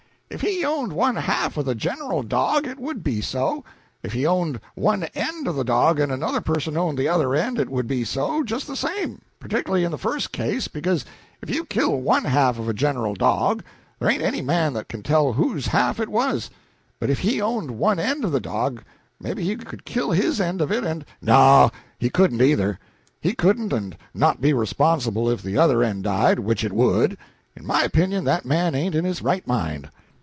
If 0.33 0.39
he 0.39 0.63
owned 0.63 0.93
one 0.93 1.17
half 1.17 1.57
of 1.57 1.65
the 1.65 1.75
general 1.75 2.23
dog, 2.23 2.65
it 2.65 2.79
would 2.79 3.03
be 3.03 3.19
so; 3.19 3.65
if 4.01 4.13
he 4.13 4.25
owned 4.25 4.61
one 4.75 5.03
end 5.13 5.45
of 5.45 5.57
the 5.57 5.65
dog 5.65 5.99
and 5.99 6.09
another 6.09 6.39
person 6.39 6.77
owned 6.77 6.97
the 6.97 7.09
other 7.09 7.35
end, 7.35 7.59
it 7.59 7.67
would 7.67 7.85
be 7.85 8.05
so, 8.05 8.41
just 8.41 8.65
the 8.65 8.77
same; 8.77 9.19
particularly 9.41 9.83
in 9.83 9.91
the 9.91 9.97
first 9.97 10.31
case, 10.31 10.69
because 10.69 11.03
if 11.41 11.49
you 11.49 11.65
kill 11.65 11.97
one 11.99 12.23
half 12.23 12.57
of 12.57 12.69
a 12.69 12.73
general 12.73 13.13
dog, 13.13 13.61
there 13.99 14.09
ain't 14.09 14.21
any 14.21 14.41
man 14.41 14.71
that 14.71 14.87
can 14.87 15.03
tell 15.03 15.33
whose 15.33 15.67
half 15.67 15.99
it 15.99 16.07
was, 16.07 16.49
but 16.97 17.09
if 17.09 17.19
he 17.19 17.41
owned 17.41 17.69
one 17.71 17.99
end 17.99 18.23
of 18.23 18.31
the 18.31 18.39
dog, 18.39 18.85
maybe 19.19 19.43
he 19.43 19.57
could 19.57 19.83
kill 19.83 20.11
his 20.11 20.39
end 20.39 20.61
of 20.61 20.71
it 20.71 20.85
and" 20.85 21.03
"No, 21.21 21.71
he 21.99 22.09
couldn't 22.09 22.41
either; 22.41 22.79
he 23.19 23.33
couldn't 23.33 23.73
and 23.73 23.97
not 24.13 24.39
be 24.39 24.53
responsible 24.53 25.29
if 25.29 25.43
the 25.43 25.57
other 25.57 25.83
end 25.83 26.05
died, 26.05 26.39
which 26.39 26.63
it 26.63 26.71
would. 26.71 27.17
In 27.53 27.65
my 27.67 27.83
opinion 27.83 28.23
that 28.23 28.45
man 28.45 28.73
ain't 28.73 28.95
in 28.95 29.03
his 29.03 29.21
right 29.21 29.45
mind." 29.45 29.89